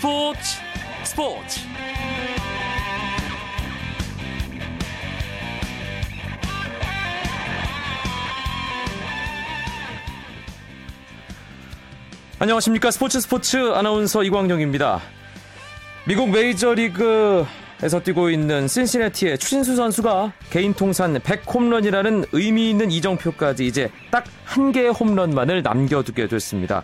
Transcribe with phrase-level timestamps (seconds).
[0.00, 0.40] 스포츠
[1.04, 1.60] 스포츠
[12.38, 15.02] 안녕하십니까 스포츠 스포츠 아나운서 이광용입니다.
[16.08, 24.24] 미국 메이저리그에서 뛰고 있는 신시내티의 추신수 선수가 개인 통산 100홈런이라는 의미 있는 이정표까지 이제 딱
[24.50, 26.82] 한 개의 홈런만을 남겨두게 됐습니다.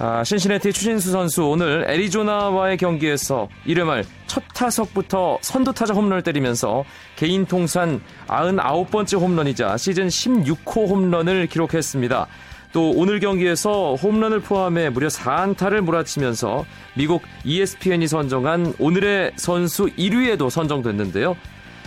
[0.00, 7.46] 아, 신시내티 추신수 선수 오늘 애리조나와의 경기에서 이름을 첫 타석부터 선두 타자 홈런을 때리면서 개인
[7.46, 12.26] 통산 99번째 홈런이자 시즌 16호 홈런을 기록했습니다.
[12.72, 21.36] 또 오늘 경기에서 홈런을 포함해 무려 4안타를 몰아치면서 미국 ESPN이 선정한 오늘의 선수 1위에도 선정됐는데요.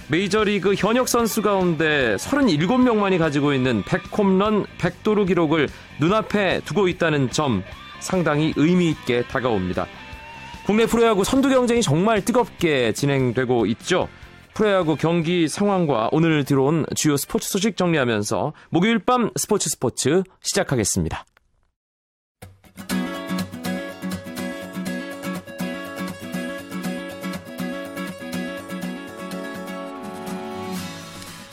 [0.08, 5.68] 메이저리그 현역 선수 가운데 37명만이 가지고 있는 100홈런 100도루 기록을
[6.00, 7.64] 눈앞에 두고 있다는 점
[8.00, 9.88] 상당히 의미 있게 다가옵니다.
[10.66, 14.10] 국내 프로야구 선두 경쟁이 정말 뜨겁게 진행되고 있죠.
[14.54, 21.26] 프로야구 경기 상황과 오늘 들어온 주요 스포츠 소식 정리하면서 목요일 밤 스포츠 스포츠 시작하겠습니다.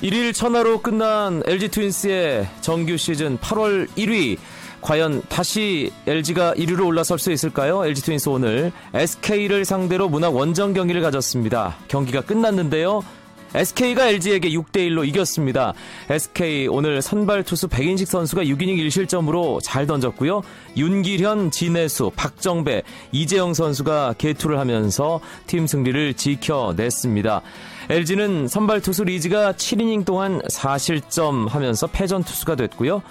[0.01, 4.39] 일일 천하로 끝난 LG 트윈스의 정규 시즌 8월 1위
[4.85, 7.87] 과연 다시 LG가 1위로 올라설 수 있을까요?
[7.87, 11.77] LG 트윈스 오늘 SK를 상대로 문학 원정 경기를 가졌습니다.
[11.89, 13.03] 경기가 끝났는데요.
[13.55, 15.73] SK가 LG에게 6대1로 이겼습니다.
[16.11, 20.43] SK 오늘 선발 투수 백인식 선수가 6이닝 1실점으로 잘 던졌고요.
[20.77, 27.41] 윤기현, 진해수, 박정배, 이재영 선수가 개투를 하면서 팀 승리를 지켜냈습니다.
[27.89, 33.03] LG는 선발 투수 리즈가 7이닝 동안 4실점 하면서 패전 투수가 됐고요.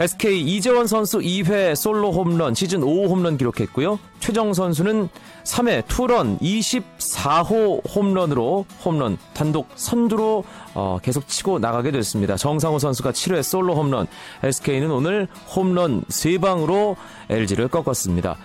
[0.00, 3.98] SK 이재원 선수 2회 솔로 홈런 시즌 5호 홈런 기록했고요.
[4.18, 5.10] 최정 선수는
[5.44, 12.38] 3회 투런 24호 홈런으로 홈런 단독 선두로 어, 계속 치고 나가게 됐습니다.
[12.38, 14.06] 정상호 선수가 7회 솔로 홈런,
[14.42, 16.96] SK는 오늘 홈런 3방으로
[17.28, 18.38] LG를 꺾었습니다.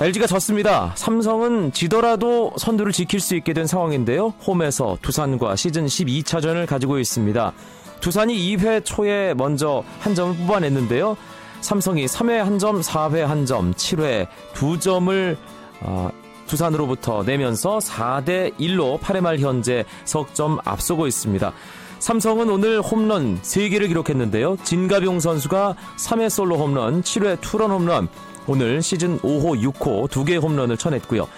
[0.00, 0.92] LG가 졌습니다.
[0.94, 4.34] 삼성은 지더라도 선두를 지킬 수 있게 된 상황인데요.
[4.46, 7.52] 홈에서 두산과 시즌 12차전을 가지고 있습니다.
[8.00, 11.16] 두산이 2회 초에 먼저 한 점을 뽑아냈는데요.
[11.60, 15.36] 삼성이 3회 한 점, 4회 한 점, 7회 두 점을
[15.80, 16.10] 어,
[16.46, 21.52] 두산으로부터 내면서 4대 1로 8회 말 현재 석점 앞서고 있습니다.
[21.98, 24.56] 삼성은 오늘 홈런 3개를 기록했는데요.
[24.62, 28.08] 진가병 선수가 3회 솔로 홈런, 7회 투런 홈런,
[28.46, 31.28] 오늘 시즌 5호, 6호 2개 홈런을 쳐냈고요.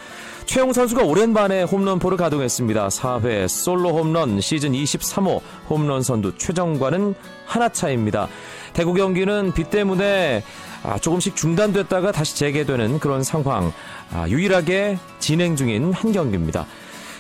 [0.50, 2.88] 최용 선수가 오랜만에 홈런포를 가동했습니다.
[2.88, 7.14] 4회 솔로 홈런 시즌 23호 홈런 선두 최정관은
[7.46, 8.26] 하나 차입니다.
[8.72, 10.42] 대구 경기는 비 때문에
[10.82, 13.72] 아, 조금씩 중단됐다가 다시 재개되는 그런 상황
[14.12, 16.66] 아, 유일하게 진행 중인 한 경기입니다.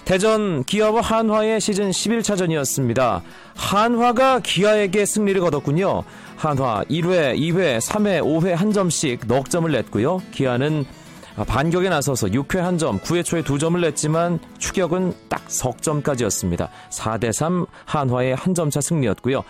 [0.04, 3.20] 대전 기아와 한화의 시즌 11차전이었습니다.
[3.54, 6.02] 한화가 기아에게 승리를 거뒀군요.
[6.34, 10.20] 한화 1회, 2회, 3회, 5회 한 점씩 넉 점을 냈고요.
[10.32, 10.99] 기아는 아,
[11.44, 16.68] 반격에 나서서 6회 한 점, 9회 초에 2점을 냈지만 추격은 딱 석점까지였습니다.
[16.90, 19.42] 4대3 한화의 한 점차 승리였고요.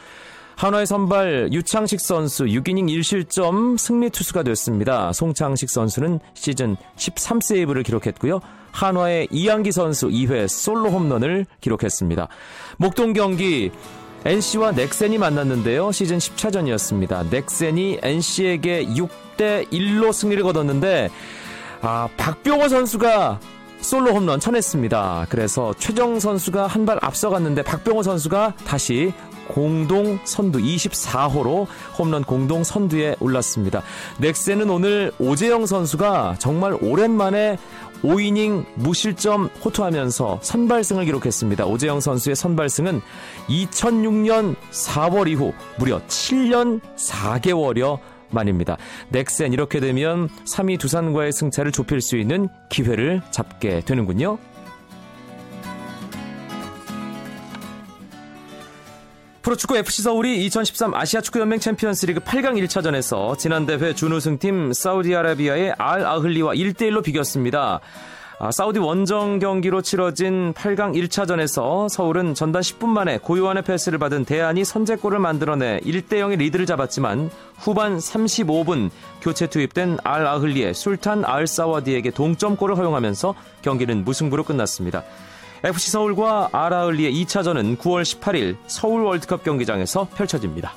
[0.57, 5.11] 한화의 선발 유창식 선수 6이닝 1실점 승리 투수가 됐습니다.
[5.13, 8.41] 송창식 선수는 시즌 13세이브를 기록했고요.
[8.73, 12.29] 한화의 이양기 선수 2회 솔로 홈런을 기록했습니다.
[12.77, 13.71] 목동 경기
[14.27, 15.93] NC와 넥센이 만났는데요.
[15.93, 17.31] 시즌 10차전이었습니다.
[17.31, 21.09] 넥센이 NC에게 6대 1로 승리를 거뒀는데
[21.83, 23.41] 아, 박병호 선수가
[23.81, 25.27] 솔로 홈런 쳐냈습니다.
[25.31, 29.13] 그래서 최정 선수가 한 발 앞서갔는데 박병호 선수가 다시
[29.49, 31.67] 공동 선두 24호로
[31.99, 33.83] 홈런 공동 선두에 올랐습니다.
[34.19, 37.59] 넥센은 오늘 오재영 선수가 정말 오랜만에
[38.03, 41.67] 5이닝 무실점 호투하면서 선발승을 기록했습니다.
[41.67, 43.01] 오재영 선수의 선발승은
[43.49, 47.99] 2006년 4월 이후 무려 7년 4개월여
[48.31, 48.77] 만입니다.
[49.11, 54.39] 넥센 이렇게 되면 3위 두산과의 승차를 좁힐 수 있는 기회를 잡게 되는군요.
[59.43, 66.55] 프로축구 FC 서울이 2013 아시아 축구연맹 챔피언스리그 8강 1차전에서 지난 대회 준우승팀 사우디아라비아의 알 아흘리와
[66.55, 67.81] 1대1로 비겼습니다.
[68.43, 74.65] 아, 사우디 원정 경기로 치러진 8강 1차전에서 서울은 전반 10분 만에 고요한의 패스를 받은 대안이
[74.65, 78.89] 선제골을 만들어내 1대 0의 리드를 잡았지만 후반 35분
[79.21, 85.05] 교체 투입된 알 아흘리의 술탄 알 사와디에게 동점골을 허용하면서 경기는 무승부로 끝났습니다.
[85.63, 90.73] FC 서울과 알 아흘리의 2차전은 9월 18일 서울 월드컵 경기장에서 펼쳐집니다.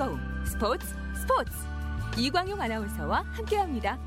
[0.00, 1.52] 즐거움 스포츠 스포츠
[2.16, 3.98] 이광용 아나운서와 함께합니다.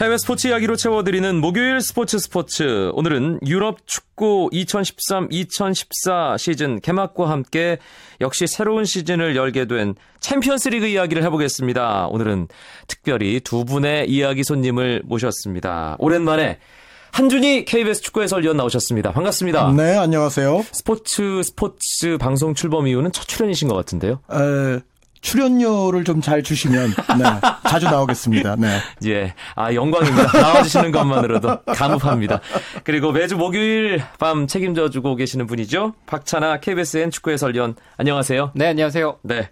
[0.00, 2.90] 해외 스포츠 이야기로 채워드리는 목요일 스포츠 스포츠.
[2.94, 7.78] 오늘은 유럽 축구 2013-2014 시즌 개막과 함께
[8.20, 12.08] 역시 새로운 시즌을 열게 된 챔피언스 리그 이야기를 해보겠습니다.
[12.08, 12.48] 오늘은
[12.88, 15.94] 특별히 두 분의 이야기 손님을 모셨습니다.
[16.00, 16.58] 오랜만에
[17.20, 19.10] 한준희 KBS 축구 해설위원 나오셨습니다.
[19.12, 19.72] 반갑습니다.
[19.74, 20.66] 네, 안녕하세요.
[20.70, 24.20] 스포츠 스포츠 방송 출범 이후는 첫 출연이신 것 같은데요.
[24.30, 24.80] 에,
[25.22, 27.24] 출연료를 좀 잘 주시면 네,
[27.70, 28.56] 자주 나오겠습니다.
[28.56, 28.80] 네.
[29.06, 30.38] 예, 아 영광입니다.
[30.38, 32.42] 나와주시는 것만으로도 감사합니다.
[32.84, 35.94] 그리고 매주 목요일 밤 책임져 주고 계시는 분이죠.
[36.04, 38.50] 박찬아 KBSN 축구 해설위원 안녕하세요.
[38.54, 39.20] 네, 안녕하세요.
[39.22, 39.48] 네.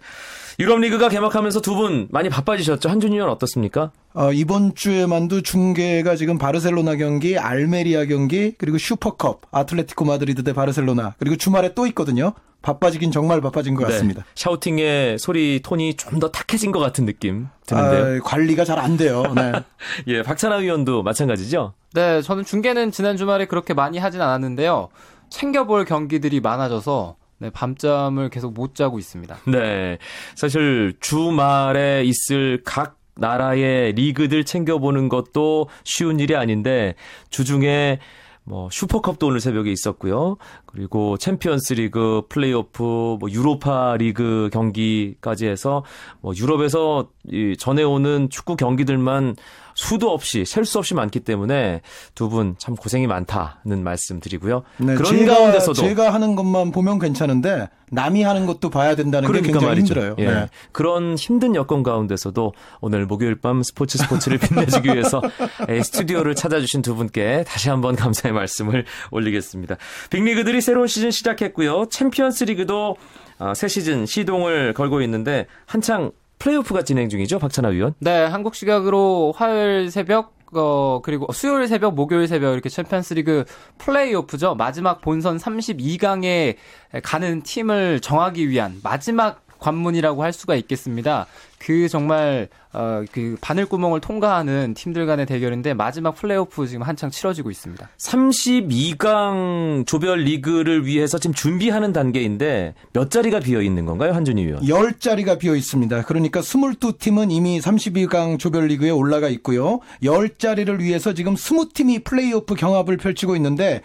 [0.59, 2.87] 유럽 리그가 개막하면서 두 분 많이 바빠지셨죠?
[2.89, 3.91] 한준희 의원 어떻습니까?
[4.13, 11.15] 어, 이번 주에만도 중계가 지금 바르셀로나 경기, 알메리아 경기, 그리고 슈퍼컵, 아틀레티코 마드리드 대 바르셀로나,
[11.19, 12.33] 그리고 주말에 또 있거든요.
[12.61, 13.91] 바빠지긴 정말 바빠진 것 네.
[13.91, 14.23] 같습니다.
[14.35, 18.17] 샤우팅의 소리 톤이 좀 더 탁해진 것 같은 느낌 드는데요.
[18.17, 19.23] 아, 관리가 잘 안 돼요.
[19.35, 19.51] 네.
[20.07, 21.73] 예, 박찬하 위원도 마찬가지죠?
[21.93, 24.87] 네, 저는 중계는 지난 주말에 그렇게 많이 하진 않았는데요.
[25.29, 29.37] 챙겨볼 경기들이 많아져서 네, 밤잠을 계속 못 자고 있습니다.
[29.47, 29.97] 네.
[30.35, 36.95] 사실 주말에 있을 각 나라의 리그들 챙겨보는 것도 쉬운 일이 아닌데
[37.29, 37.99] 주중에
[38.47, 40.37] 뭐 슈퍼컵도 오늘 새벽에 있었고요.
[40.67, 45.83] 그리고 챔피언스 리그, 플레이오프, 뭐 유로파 리그 경기까지 해서
[46.21, 49.35] 뭐 유럽에서 이 전해오는 축구 경기들만
[49.75, 51.81] 수도 없이 셀 수 없이 많기 때문에
[52.15, 54.63] 두 분 참 고생이 많다는 말씀 드리고요.
[54.77, 59.41] 네, 그런 제가, 가운데서도 제가 하는 것만 보면 괜찮은데 남이 하는 것도 봐야 된다는 게
[59.41, 59.93] 굉장히 말이죠.
[59.93, 60.15] 힘들어요.
[60.19, 60.25] 예.
[60.25, 60.47] 네.
[60.71, 65.21] 그런 힘든 여건 가운데서도 오늘 목요일 밤 스포츠 스포츠를 빛내주기 위해서
[65.69, 69.75] 에, 스튜디오를 찾아주신 두 분께 다시 한번 감사의 말씀을 올리겠습니다.
[70.09, 71.87] 빅리그들이 새로운 시즌 시작했고요.
[71.89, 72.95] 챔피언스 리그도
[73.37, 77.93] 아, 새 시즌 시동을 걸고 있는데 한창 플레이오프가 진행 중이죠, 박찬하 위원.
[77.99, 83.45] 네, 한국 시각으로 화요일 새벽 어, 그리고 수요일 새벽, 목요일 새벽 이렇게 챔피언스 리그
[83.77, 84.55] 플레이오프죠.
[84.55, 86.55] 마지막 본선 32강에
[87.03, 91.25] 가는 팀을 정하기 위한 마지막 관문이라고 할 수가 있겠습니다.
[91.57, 97.89] 그 정말 어, 그 바늘구멍을 통과하는 팀들 간의 대결인데 마지막 플레이오프 지금 한창 치러지고 있습니다.
[97.97, 104.61] 32강 조별 리그를 위해서 지금 준비하는 단계인데 몇 자리가 비어 있는 건가요, 한준희 위원?
[104.61, 106.03] 10자리가 비어 있습니다.
[106.03, 109.79] 그러니까 22팀은 이미 32강 조별 리그에 올라가 있고요.
[110.03, 113.81] 10자리를 위해서 지금 20팀이 플레이오프 경합을 펼치고 있는데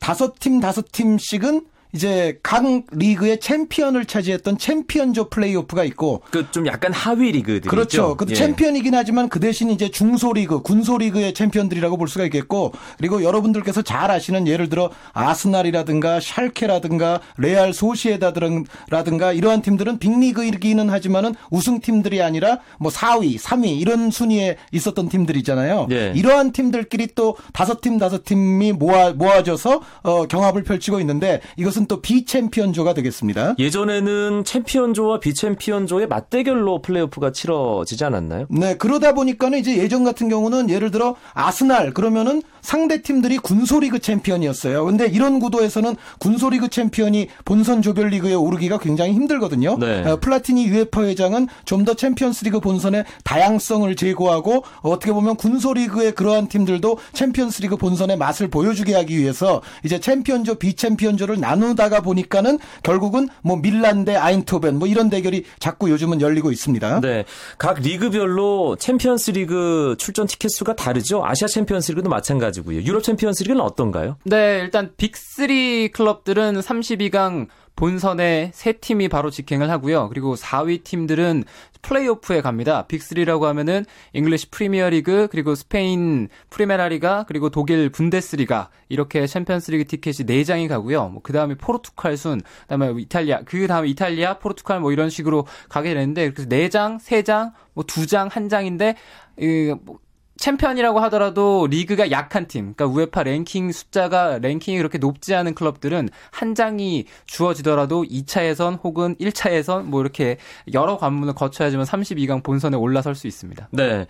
[0.00, 2.62] 5팀 5팀씩은 이제 각
[2.92, 8.14] 리그의 챔피언을 차지했던 챔피언조 플레이오프가 있고 그 좀 약간 하위 리그들이 그렇죠.
[8.16, 8.34] 그 예.
[8.34, 14.46] 챔피언이긴 하지만 그 대신 이제 중소리그, 군소리그의 챔피언들이라고 볼 수가 있겠고 그리고 여러분들께서 잘 아시는
[14.46, 23.80] 예를 들어 아스날이라든가 샬케라든가 레알 소시에다라든가 이러한 팀들은 빅리그이기는 하지만은 우승팀들이 아니라 뭐 4위, 3위
[23.80, 25.88] 이런 순위에 있었던 팀들이잖아요.
[25.90, 26.12] 예.
[26.14, 32.00] 이러한 팀들끼리 또 다섯 팀 다섯 팀이 모아 모아져서 어, 경합을 펼치고 있는데 이것은 또
[32.00, 33.56] 비챔피언조가 되겠습니다.
[33.58, 38.46] 예전에는 챔피언조와 비챔피언조의 맞대결로 플레이오프가 치러지지 않았나요?
[38.48, 44.84] 네, 그러다 보니까는 이제 예전 같은 경우는 예를 들어 아스날 그러면은 상대 팀들이 군소리그 챔피언이었어요.
[44.84, 49.76] 근데 이런 구도에서는 군소리그 챔피언이 본선 조별리그에 오르기가 굉장히 힘들거든요.
[49.78, 50.02] 네.
[50.06, 56.96] 어, 플라티니 UEFA 회장은 좀 더 챔피언스리그 본선의 다양성을 제고하고 어떻게 보면 군소리그의 그러한 팀들도
[57.12, 64.14] 챔피언스리그 본선의 맛을 보여주게 하기 위해서 이제 챔피언조 비챔피언조를 나누다가 보니까는 결국은 뭐 밀란 대
[64.16, 67.00] 아인토벤 뭐 이런 대결이 자꾸 요즘은 열리고 있습니다.
[67.00, 67.24] 네.
[67.58, 71.24] 각 리그별로 챔피언스 리그 출전 티켓 수가 다르죠?
[71.24, 72.82] 아시아 챔피언스 리그도 마찬가지고요.
[72.82, 74.16] 유럽 챔피언스 리그는 어떤가요?
[74.24, 80.08] 네, 일단 빅3 클럽들은 32강 본선에 세 팀이 바로 직행을 하고요.
[80.08, 81.44] 그리고 4위 팀들은
[81.82, 82.86] 플레이오프에 갑니다.
[82.86, 91.08] 빅3라고 하면은 잉글리시 프리미어리그, 그리고 스페인 프리메라리가, 그리고 독일 분데스리가 이렇게 챔피언스리그 티켓이 4장이 가고요.
[91.08, 96.48] 뭐 그다음에 포르투갈 순, 그다음에 이탈리아, 그다음에 이탈리아, 포르투갈 뭐 이런 식으로 가게 되는데 그래서
[96.48, 98.94] 4장, 3장, 뭐 2장, 1장인데
[99.38, 99.98] 이 뭐,
[100.36, 106.54] 챔피언이라고 하더라도 리그가 약한 팀, 그러니까 UEFA 랭킹 숫자가 랭킹이 그렇게 높지 않은 클럽들은 한
[106.54, 110.38] 장이 주어지더라도 2차 예선 혹은 1차 예선 뭐 이렇게
[110.72, 113.68] 여러 관문을 거쳐야지만 32강 본선에 올라설 수 있습니다.
[113.72, 114.06] 네.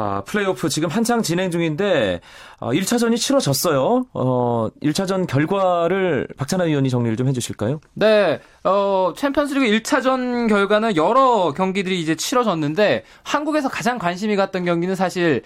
[0.00, 2.20] 아, 플레이오프 지금 한창 진행 중인데,
[2.60, 4.06] 어, 1차전이 치러졌어요.
[4.14, 7.80] 어, 1차전 결과를 박찬하 위원이 정리를 좀 해주실까요?
[7.94, 15.42] 네, 어, 챔피언스리그 1차전 결과는 여러 경기들이 이제 치러졌는데 한국에서 가장 관심이 갔던 경기는 사실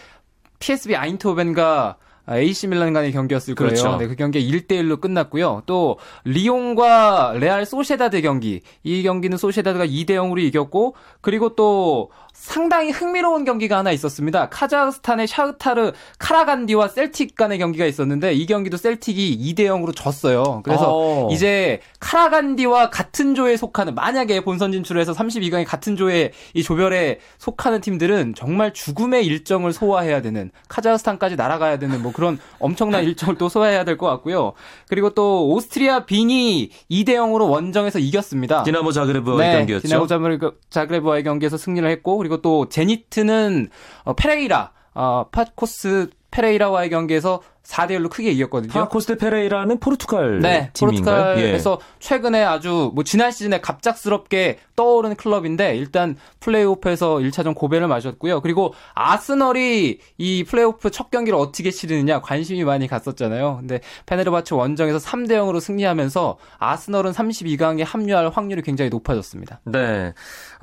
[0.59, 1.97] PSV 아인토벤과
[2.29, 3.71] AC 밀란 간의 경기였을 거예요.
[3.71, 3.97] 그렇죠.
[3.97, 5.63] 네, 그 경기 1대 1로 끝났고요.
[5.67, 8.61] 또 리옹과 레알 소시에다드 경기.
[8.85, 14.49] 이 경기는 소시에다드가 2대 0으로 이겼고 그리고 또 상당히 흥미로운 경기가 하나 있었습니다.
[14.49, 20.61] 카자흐스탄의 샤흐타르 카라간디와 셀틱 간의 경기가 있었는데 이 경기도 셀틱이 2대 0으로 졌어요.
[20.65, 21.29] 그래서 어.
[21.31, 28.35] 이제 카라간디와 같은 조에 속하는 만약에 본선 진출해서 32강에 같은 조에 이 조별에 속하는 팀들은
[28.37, 33.93] 정말 죽음의 일정을 소화해야 되는 카자흐스탄까지 날아가야 되는 뭐 그런 엄청난 일정을 또 소화해야 될
[33.99, 34.55] 것 같고요.
[34.89, 38.63] 그리고 또 오스트리아 빈이 2대 0으로 원정에서 이겼습니다.
[38.65, 39.83] 디나모 자그레브와의 경기였죠.
[39.83, 43.69] 네, 디나모 자그레브- 자그레브와의 경기에서 승리를 했고 그리고 또 제니트는
[44.05, 48.73] 어, 페레이라 어, 파코스 페레이라와의 경기에서 4대 1로 크게 이겼거든요.
[48.73, 51.35] 파코스 데 페레이라는 포르투갈 네, 팀인가요?
[51.35, 58.41] 포르투갈에서 최근에 아주 뭐 지난 시즌에 갑작스럽게 떠오른 클럽인데 일단 플레이오프에서 1차전 고배를 마셨고요.
[58.41, 63.59] 그리고 아스널이 이 플레이오프 첫 경기를 어떻게 치르느냐 관심이 많이 갔었잖아요.
[63.61, 69.61] 근데 페네르바체 원정에서 3대 0으로 승리하면서 아스널은 32강에 합류할 확률이 굉장히 높아졌습니다.
[69.65, 70.15] 네.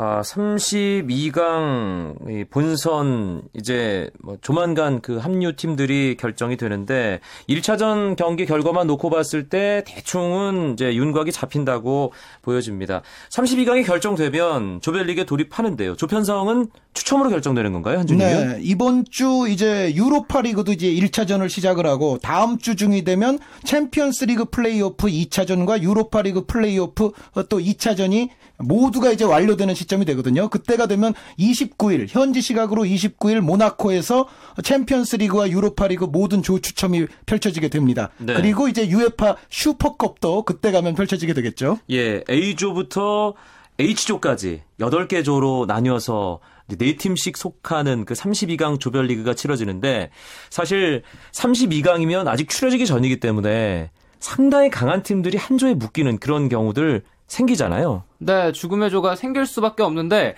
[0.02, 9.10] 아, 32강 본선 이제 뭐 조만간 그 합류 팀들이 결정이 되는데 1차전 경기 결과만 놓고
[9.10, 12.14] 봤을 때 대충은 이제 윤곽이 잡힌다고
[12.44, 13.02] 보여집니다.
[13.30, 15.98] 32강이 결정되면 조별리그에 돌입하는데요.
[15.98, 21.86] 조편성은 추첨으로 결정되는 건가요, 한준이 요 네, 이번 주 이제 유로파 리그도 이제 1차전을 시작을
[21.86, 27.12] 하고 다음 주 중이 되면 챔피언스 리그 플레이오프 2차전과 유로파 리그 플레이오프
[27.50, 28.30] 또 2차전이
[28.60, 30.50] 모두가 이제 완료되는 시점이 되거든요.
[30.50, 34.28] 그때가 되면 29일 현지 시각으로 29일 모나코에서
[34.64, 38.10] 챔피언스 리그와 유로파 리그 모든 조 추첨이 펼쳐지게 됩니다.
[38.18, 38.34] 네.
[38.34, 41.80] 그리고 이제 UEFA 슈퍼컵도 그때 가면 펼쳐지게 되겠죠.
[41.90, 43.34] 예, A조부터
[43.80, 46.40] H조까지 8개 조로 나뉘어서
[46.78, 50.12] 네 팀씩 속하는 그 32강 조별리그가 치러지는데
[50.50, 51.02] 사실
[51.32, 53.90] 32강이면 아직 추려지기 전이기 때문에
[54.20, 58.04] 상당히 강한 팀들이 한 조에 묶이는 그런 경우들 생기잖아요.
[58.18, 60.36] 네, 죽음의 조가 생길 수밖에 없는데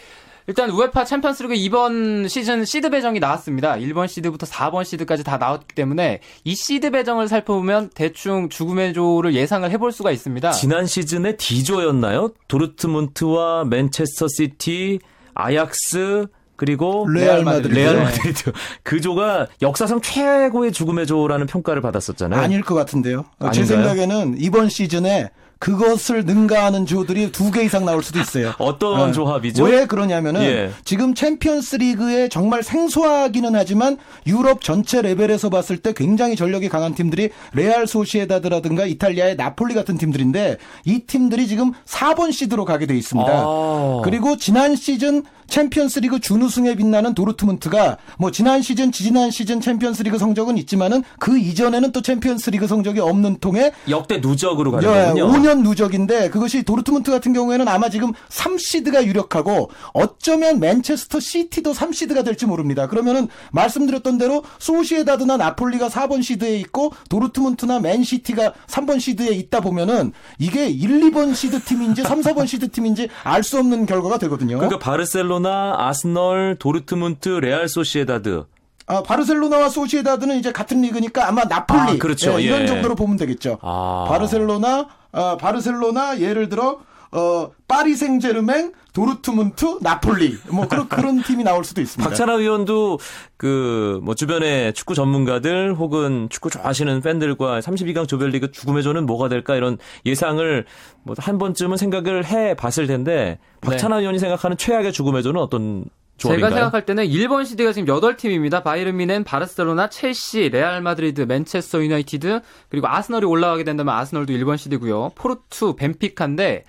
[0.48, 3.76] 일단 우에파 챔피언스리그 이번 시즌 시드 배정이 나왔습니다.
[3.76, 9.70] 1번 시드부터 4번 시드까지 다 나왔기 때문에 이 시드 배정을 살펴보면 대충 죽음의 조를 예상을
[9.70, 10.52] 해볼 수가 있습니다.
[10.52, 12.32] 지난 시즌에 D조였나요?
[12.48, 15.00] 도르트문트와 맨체스터 시티,
[15.34, 17.74] 아약스 그리고 레알 마드리드.
[17.74, 18.04] 레알 네.
[18.04, 18.52] 마드리드.
[18.84, 22.40] 그 조가 역사상 최고의 죽음의 조라는 평가를 받았었잖아요.
[22.40, 23.26] 아닐 것 같은데요.
[23.40, 23.88] 어, 제 아닌가요?
[23.88, 25.30] 생각에는 이번 시즌에
[25.62, 28.54] 그것을 능가하는 조들이 두 개 이상 나올 수도 있어요.
[28.60, 29.64] 어떤 어, 조합이죠?
[29.64, 30.72] 왜 그러냐면은 예.
[30.86, 37.30] 지금 챔피언스 리그에 정말 생소하기는 하지만 유럽 전체 레벨에서 봤을 때 굉장히 전력이 강한 팀들이
[37.54, 43.30] 레알 소시에다드라든가 이탈리아의 나폴리 같은 팀들인데 이 팀들이 지금 4번 시드로 가게 돼 있습니다.
[43.32, 44.02] 아.
[44.04, 50.18] 그리고 지난 시즌 챔피언스 리그 준우승에 빛나는 도르트문트가 뭐 지난 시즌 지지난 시즌 챔피언스 리그
[50.18, 55.28] 성적은 있지만은 그 이전에는 또 챔피언스 리그 성적이 없는 통에 역대 누적으로 가는 예, 거군요.
[55.28, 62.46] 5년 누적인데 그것이 도르트문트 같은 경우에는 아마 지금 3시드가 유력하고 어쩌면 맨체스터 시티도 3시드가 될지
[62.46, 62.88] 모릅니다.
[62.88, 70.68] 그러면은 말씀드렸던 대로 소시에다드나 나폴리가 4번 시드에 있고 도르트문트나 맨시티가 3번 시드에 있다 보면은 이게
[70.68, 74.58] 1, 2번 시드 팀인지 3, 4번 시드 팀인지 알 수 없는 결과가 되거든요.
[74.58, 78.46] 그러니까 바르셀로나, 아스널, 도르트문트, 레알 소시에다드.
[78.88, 82.40] 아, 바르셀로나와 소시에다드는 이제 같은 리그니까 아마 나폴리 아, 그렇죠.
[82.40, 82.68] 예, 이런 예.
[82.68, 83.58] 정도로 보면 되겠죠.
[83.62, 84.06] 아.
[84.10, 86.80] 바르셀로나 아, 바르셀로나 예를 들어
[87.14, 92.10] 어 파리 생제르맹, 도르트문트, 나폴리 뭐 그런 그런 팀이 나올 수도 있습니다.
[92.10, 93.00] 박찬하 위원도
[93.36, 99.56] 그 뭐 주변의 축구 전문가들 혹은 축구 좋아하시는 팬들과 32강 조별리그 죽음의 조는 뭐가 될까
[99.58, 100.66] 이런 예상을
[101.04, 105.84] 뭐 한 번쯤은 생각을 해 봤을 텐데 박찬하 위원이 생각하는 최악의 죽음의 조는 어떤
[106.22, 108.64] 제가 생각할 때는 1번 시드가 지금 8팀입니다.
[108.64, 115.12] 바이에른 뮌헨, 바르셀로나, 첼시, 레알 마드리드, 맨체스터 유나이티드, 그리고 아스널이 올라가게 된다면 아스널도 1번 시드고요.
[115.16, 116.64] 포르투, 벤피카인데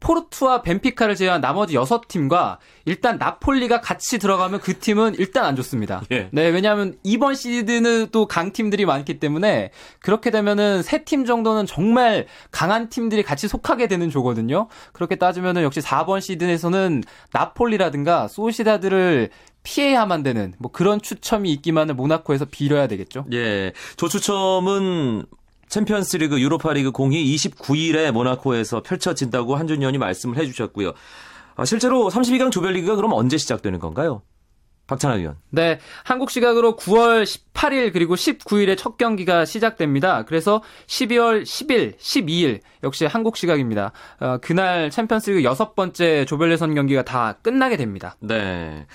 [0.00, 6.02] 포르투와 벤피카를 제외한 나머지 6팀과 일단 나폴리가 같이 들어가면 그 팀은 일단 안 좋습니다.
[6.12, 6.28] 예.
[6.32, 12.90] 네, 왜냐하면 2번 시드는 또 강팀들이 많기 때문에 그렇게 되면은 세 팀 정도는 정말 강한
[12.90, 14.68] 팀들이 같이 속하게 되는 조거든요.
[14.92, 17.02] 그렇게 따지면은 역시 4번 시드에서는
[17.32, 19.30] 나폴리라든가 소시다드를
[19.62, 23.24] 피해야만 되는 뭐 그런 추첨이 있기만을 모나코에서 빌어야 되겠죠.
[23.32, 23.72] 예.
[23.96, 25.24] 조추첨은
[25.68, 30.92] 챔피언스리그 유로파리그 공이 29일에 모나코에서 펼쳐진다고 한준 의원이 말씀을 해주셨고요.
[31.56, 34.22] 아, 실제로 32강 조별리그가 그럼 언제 시작되는 건가요?
[34.88, 35.36] 박찬하 위원.
[35.50, 40.24] 네, 한국 시각으로 9월 18일 그리고 19일에 첫 경기가 시작됩니다.
[40.24, 43.92] 그래서 12월 10일, 12일 역시 한국 시각입니다.
[44.18, 48.16] 어, 그날 챔피언스리그 여섯 번째 조별 예선 경기가 다 끝나게 됩니다.
[48.20, 48.86] 네.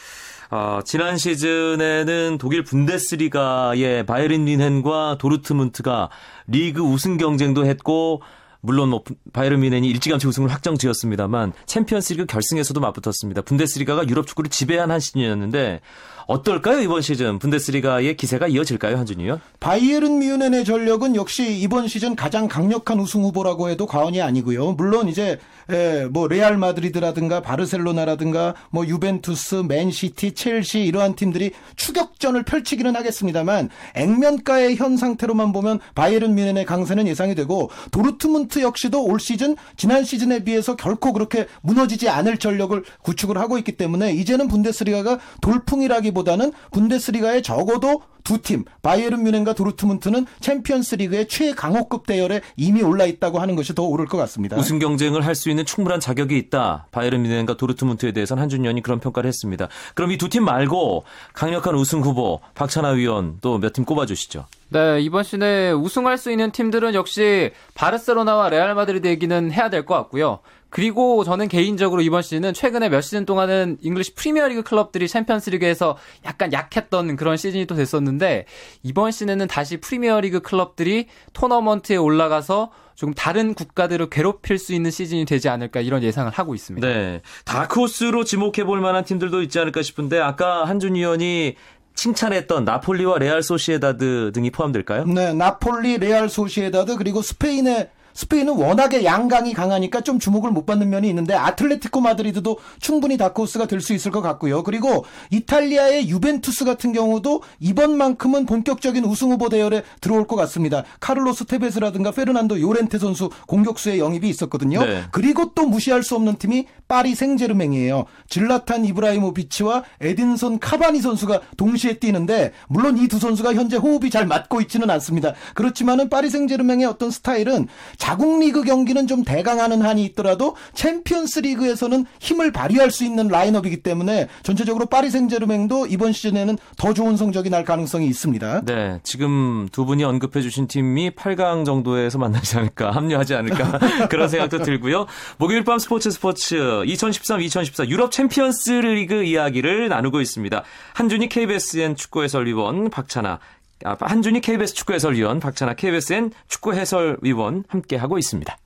[0.49, 6.09] 어, 지난 시즌에는 독일 분데스리가의 바이에른 뮌헨과 도르트문트가
[6.47, 8.21] 리그 우승 경쟁도 했고
[8.65, 9.03] 물론 뭐
[9.33, 13.41] 바이에른 뮌헨이 일찌감치 우승을 확정 지었습니다만 챔피언스리그 결승에서도 맞붙었습니다.
[13.41, 15.81] 분데스리가가 유럽 축구를 지배한 한 시즌이었는데
[16.27, 19.41] 어떨까요 이번 시즌 분데스리가의 기세가 이어질까요 한준희 위원?
[19.59, 24.71] 바이에른 뮌헨의 전력은 역시 이번 시즌 가장 강력한 우승 후보라고 해도 과언이 아니고요.
[24.73, 25.37] 물론 이제
[25.69, 34.75] 에, 뭐 레알 마드리드라든가 바르셀로나라든가 뭐 유벤투스, 맨시티, 첼시 이러한 팀들이 추격전을 펼치기는 하겠습니다만 액면가의
[34.75, 40.75] 현 상태로만 보면 바이에른 뮌헨의 강세는 예상이 되고 도르트문트 역시도 올 시즌 지난 시즌에 비해서
[40.75, 48.01] 결코 그렇게 무너지지 않을 전력을 구축을 하고 있기 때문에 이제는 분데스리가가 돌풍이라기 보다는 분데스리가에 적어도
[48.23, 53.83] 두 팀, 바이에른 뮌헨과 도르트문트는 챔피언스 리그의 최강호급 대열에 이미 올라 있다고 하는 것이 더
[53.83, 54.55] 옳을 것 같습니다.
[54.55, 56.87] 우승 경쟁을 할 수 있는 충분한 자격이 있다.
[56.91, 59.67] 바이에른 뮌헨과 도르트문트에 대해서는 한준희 위원이 그런 평가를 했습니다.
[59.93, 64.45] 그럼 이 두 팀 말고 강력한 우승 후보 박찬하 위원 또 몇 팀 꼽아주시죠.
[64.73, 69.93] 네, 이번 시즌에 우승할 수 있는 팀들은 역시 바르셀로나와 레알 마드리드 얘기는 해야 될 것
[69.93, 70.39] 같고요.
[70.71, 77.15] 그리고 저는 개인적으로 이번 시즌은 최근에 몇 시즌 동안은 잉글리시 프리미어리그 클럽들이 챔피언스리그에서 약간 약했던
[77.17, 78.45] 그런 시즌이 또 됐었는데
[78.81, 85.49] 이번 시즌에는 다시 프리미어리그 클럽들이 토너먼트에 올라가서 좀 다른 국가들을 괴롭힐 수 있는 시즌이 되지
[85.49, 86.87] 않을까 이런 예상을 하고 있습니다.
[86.87, 87.21] 네.
[87.45, 91.55] 다크호스로 지목해 볼 만한 팀들도 있지 않을까 싶은데 아까 한준희 위원이
[91.95, 95.05] 칭찬했던 나폴리와 레알 소시에다드 등이 포함될까요?
[95.05, 101.09] 네, 나폴리, 레알 소시에다드 그리고 스페인의 스페인은 워낙에 양강이 강하니까 좀 주목을 못 받는 면이
[101.09, 104.61] 있는데 아틀레티코 마드리드도 충분히 다크호스가 될 수 있을 것 같고요.
[104.61, 110.83] 그리고 이탈리아의 유벤투스 같은 경우도 이번만큼은 본격적인 우승 후보 대열에 들어올 것 같습니다.
[110.99, 114.85] 카를로스 테베스라든가 페르난도 요렌테 선수 공격수의 영입이 있었거든요.
[114.85, 115.03] 네.
[115.11, 118.05] 그리고 또 무시할 수 없는 팀이 파리 생제르맹이에요.
[118.29, 124.61] 즐라탄 이브라이모비치와 에딘손 카바니 선수가 동시에 뛰는데 물론 이 두 선수가 현재 호흡이 잘 맞고
[124.61, 125.33] 있지는 않습니다.
[125.55, 132.51] 그렇지만은 파리 생제르맹의 어떤 스타일은 자국 리그 경기는 좀 대강하는 한이 있더라도 챔피언스 리그에서는 힘을
[132.51, 138.07] 발휘할 수 있는 라인업이기 때문에 전체적으로 파리 생제르맹도 이번 시즌에는 더 좋은 성적이 날 가능성이
[138.07, 138.61] 있습니다.
[138.65, 143.79] 네, 지금 두 분이 언급해 주신 팀이 8강 정도에서 만나지 않을까, 합류하지 않을까
[144.09, 145.07] 그런 생각도 들고요.
[145.37, 150.63] 목요일 밤 스포츠 스포츠 2013-2014 유럽 챔피언스 리그 이야기를 나누고 있습니다.
[150.93, 153.39] 한준희 KBSN 축구 해설위원 박찬하
[153.85, 158.57] 아, 한준희 KBS 축구 해설위원 박찬하 KBSN 축구 해설위원 함께 하고 있습니다.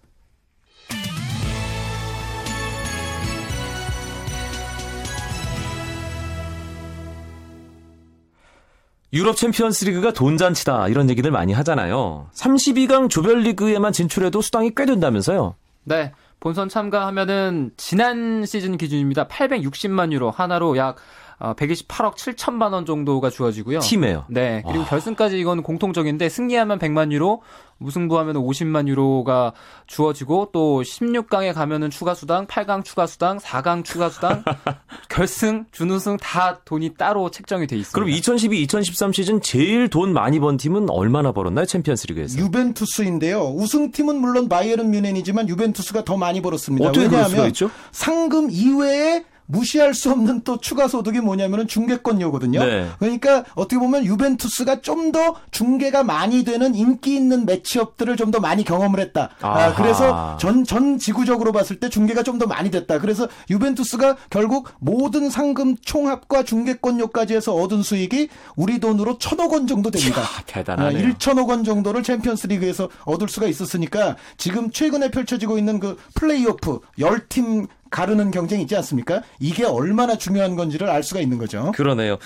[9.14, 12.30] 유럽 챔피언스 리그가 돈잔치다 이런 얘기들 많이 하잖아요.
[12.34, 15.56] 32강 조별리그에만 진출해도 수당이 꽤 된다면서요.
[15.86, 16.12] 네.
[16.40, 19.28] 본선 참가하면은 지난 시즌 기준입니다.
[19.28, 20.98] 860만 유로 하나로 약
[21.40, 23.80] 128억 7천만 원 정도가 주어지고요.
[23.80, 24.26] 팀에요.
[24.28, 24.64] 네.
[24.68, 27.42] 그리고 결승까지 이건 공통적인데 승리하면 100만 유로,
[27.78, 29.54] 무승부하면 50만 유로가
[29.86, 34.44] 주어지고 또 16강에 가면은 추가 수당, 8강 추가 수당, 4강 추가 수당,
[35.10, 37.94] 결승, 준우승 다 돈이 따로 책정이 돼 있습니다.
[37.94, 41.66] 그럼 2012-2013 시즌 제일 돈 많이 번 팀은 얼마나 벌었나요?
[41.66, 42.40] 챔피언스리그에서?
[42.40, 43.54] 유벤투스인데요.
[43.56, 46.90] 우승팀은 물론 바이에른 뮌헨이지만 유벤투스가 더 많이 벌었습니다.
[46.90, 47.70] 어떻게 그럴 수가 왜냐하면 있죠?
[47.92, 52.64] 상금 이외에 무시할 수 없는 또 추가 소득이 뭐냐면은 중계권료거든요.
[52.64, 52.88] 네.
[53.00, 58.66] 그러니까 어떻게 보면 유벤투스가 좀 더 중계가 많이 되는 인기 있는 매치업들을 좀 더 많이
[58.66, 59.30] 경험을 했다.
[59.40, 59.74] 아.
[59.74, 63.00] 그래서 전, 전 지구적으로 봤을 때 중계가 좀 더 많이 됐다.
[63.00, 69.90] 그래서 유벤투스가 결국 모든 상금 총합과 중계권료까지 해서 얻은 수익이 우리 돈으로 천억 원 정도
[69.90, 70.22] 됩니다.
[70.22, 71.08] 아, 대단하네요.
[71.14, 77.68] 1천억 원 정도를 챔피언스 리그에서 얻을 수가 있었으니까 지금 최근에 펼쳐지고 있는 그 플레이오프 10팀
[77.90, 79.22] 가르는 경쟁이 있지 않습니까?
[79.40, 81.72] 이게 얼마나 중요한 건지를 알 수가 있는 거죠.
[81.76, 82.18] 그러네요.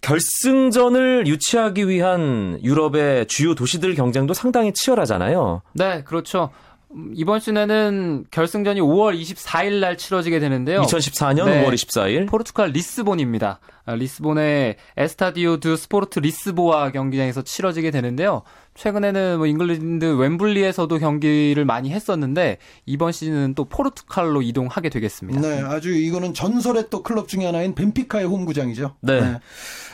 [0.00, 5.62] 결승전을 유치하기 위한 유럽의 주요 도시들 경쟁도 상당히 치열하잖아요.
[5.74, 6.50] 네, 그렇죠.
[6.92, 10.82] 음, 이번 시즌에는 결승전이 5월 24일 날 치러지게 되는데요.
[10.82, 11.64] 2014년 네.
[11.64, 12.28] 5월 24일.
[12.28, 13.60] 포르투갈 리스본입니다.
[13.90, 18.42] 아, 리스본의 에스타디오 드 스포르트 리스보아 경기장에서 치러지게 되는데요.
[18.74, 25.40] 최근에는 뭐 잉글랜드 웸블리에서도 경기를 많이 했었는데 이번 시즌은 또 포르투갈로 이동하게 되겠습니다.
[25.40, 28.94] 네, 아주 이거는 전설의 또 클럽 중에 하나인 벤피카의 홈구장이죠.
[29.00, 29.36] 네.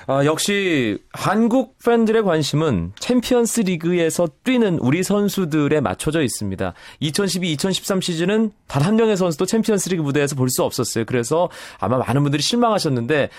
[0.08, 6.74] 아, 역시 한국 팬들의 관심은 챔피언스 리그에서 뛰는 우리 선수들에 맞춰져 있습니다.
[7.02, 11.06] 2012-2013 시즌은 단 한 명의 선수도 챔피언스 리그 무대에서 볼 수 없었어요.
[11.06, 13.30] 그래서 아마 많은 분들이 실망하셨는데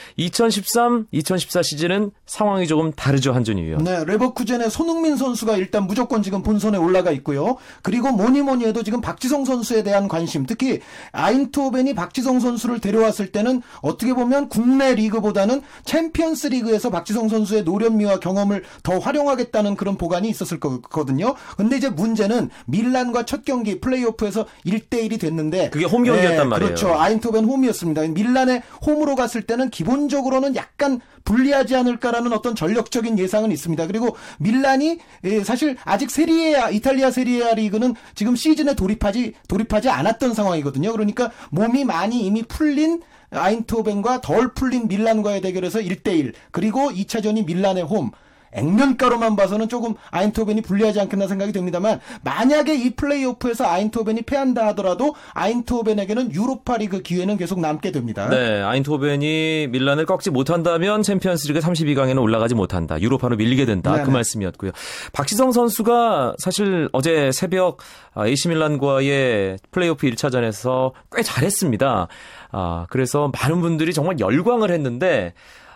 [0.50, 3.84] 2013-2014 시즌은 상황이 조금 다르죠, 한준희 위원.
[3.84, 7.58] 네, 레버쿠젠의 손흥민 선수가 일단 무조건 지금 본선에 올라가 있고요.
[7.82, 10.80] 그리고 뭐니 뭐니 해도 지금 박지성 선수에 대한 관심, 특히
[11.12, 18.64] 아인토벤이 박지성 선수를 데려왔을 때는 어떻게 보면 국내 리그보다는 챔피언스 리그에서 박지성 선수의 노련미와 경험을
[18.84, 21.36] 더 활용하겠다는 그런 복안이 있었을 거거든요.
[21.58, 26.68] 근데 이제 문제는 밀란과 첫 경기 플레이오프에서 1대1이 됐는데 그게 홈 경기였단 네, 말이에요.
[26.68, 26.94] 그렇죠.
[26.94, 28.02] 아인토벤 홈이었습니다.
[28.08, 33.88] 밀란의 홈으로 갔을 때는 기본적으로는 약간 불리하지 않을까라는 어떤 전력적인 예상은 있습니다.
[33.88, 40.34] 그리고 밀란이 예, 사실 아직 세리에 이탈리아 세리에 A 리그는 지금 시즌에 돌입하지 돌입하지 않았던
[40.34, 40.92] 상황이거든요.
[40.92, 48.12] 그러니까 몸이 많이 이미 풀린 아인토벤과 덜 풀린 밀란과의 대결에서 1대1 그리고 2차전이 밀란의 홈
[48.54, 56.34] 액면가로만 봐서는 조금 아인토벤이 불리하지 않겠나 생각이 듭니다만 만약에 이 플레이오프에서 아인토벤이 패한다 하더라도 아인토벤에게는
[56.34, 58.30] 유로파리그 기회는 계속 남게 됩니다.
[58.30, 63.00] 네, 아인토벤이 밀란을 꺾지 못한다면 챔피언스리그 32강에는 올라가지 못한다.
[63.00, 63.92] 유로파로 밀리게 된다.
[63.92, 64.04] 네네.
[64.04, 64.72] 그 말씀이었고요.
[65.14, 67.80] 박지성 선수가 사실 어제 새벽
[68.18, 72.08] AC 밀란과의 플레이오프 1차전에서 꽤 잘했습니다.
[72.52, 75.34] 아, 그래서 많은 분들이 정말 열광을 했는데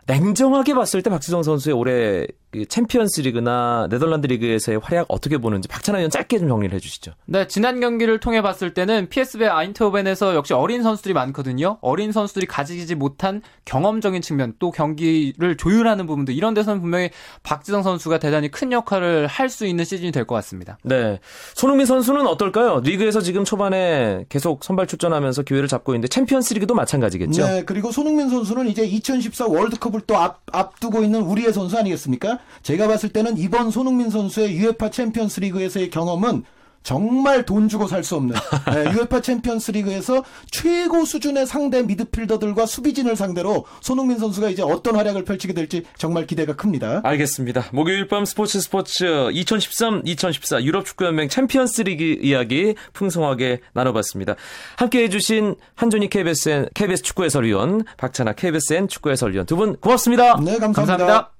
[0.07, 5.99] 냉정하게 봤을 때 박지성 선수의 올해 그 챔피언스 리그나 네덜란드 리그에서의 활약 어떻게 보는지 박찬하
[5.99, 7.13] 위원 짧게 좀 정리를 해주시죠.
[7.25, 11.77] 네, 지난 경기를 통해 봤을 때는 PSV 아인트호벤에서 역시 어린 선수들이 많거든요.
[11.81, 17.09] 어린 선수들이 가지지 못한 경험적인 측면, 또 경기를 조율하는 부분들 이런 데서는 분명히
[17.43, 20.77] 박지성 선수가 대단히 큰 역할을 할 수 있는 시즌이 될 것 같습니다.
[20.83, 21.19] 네.
[21.55, 22.79] 손흥민 선수는 어떨까요?
[22.79, 27.45] 리그에서 지금 초반에 계속 선발 출전하면서 기회를 잡고 있는데 챔피언스 리그도 마찬가지겠죠?
[27.45, 32.39] 네, 그리고 손흥민 선수는 이제 2014 월드컵을 또 앞, 앞두고 있는 우리의 선수 아니겠습니까?
[32.63, 36.43] 제가 봤을 때는 이번 손흥민 선수의 UEFA 챔피언스 리그에서의 경험은
[36.83, 38.35] 정말 돈 주고 살 수 없는
[38.73, 45.23] 네, UEFA 챔피언스 리그에서 최고 수준의 상대 미드필더들과 수비진을 상대로 손흥민 선수가 이제 어떤 활약을
[45.23, 47.01] 펼치게 될지 정말 기대가 큽니다.
[47.03, 47.65] 알겠습니다.
[47.71, 54.35] 목요일 밤 스포츠 스포츠 2013-2014 유럽 축구연맹 챔피언스 리그 이야기 풍성하게 나눠봤습니다.
[54.75, 60.37] 함께 해 주신 한준희 KBSN, KBS 축구 해설위원, 박찬하 KBSN 축구 해설위원 두 분 고맙습니다.
[60.37, 60.73] 네, 감사합니다.
[60.73, 61.30] 감사합니다.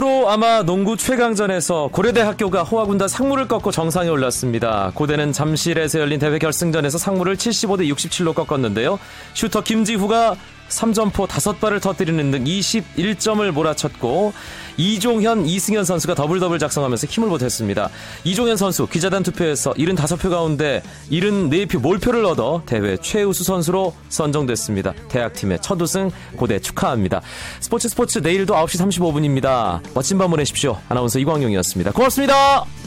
[0.00, 4.92] 프로 아마 농구 최강전에서 고려대학교가 호화군단 상무를 꺾고 정상에 올랐습니다.
[4.94, 8.98] 고대는 잠실에서 열린 대회 결승전에서 상무를 75대 67로 꺾었는데요.
[9.34, 10.36] 슈터 김지후가
[10.70, 14.32] 3점포 5발을 터뜨리는 등 21점을 몰아쳤고
[14.76, 17.90] 이종현, 이승현 선수가 더블 더블 작성하면서 힘을 보탰습니다.
[18.24, 24.94] 이종현 선수 기자단 투표에서 75표 가운데 74표 몰표를 얻어 대회 최우수 선수로 선정됐습니다.
[25.08, 27.20] 대학팀의 첫 우승 고대 축하합니다.
[27.60, 29.80] 스포츠 스포츠 내일도 9시 35분입니다.
[29.94, 30.78] 멋진 밤 보내십시오.
[30.88, 31.92] 아나운서 이광용이었습니다.
[31.92, 32.79] 고맙습니다.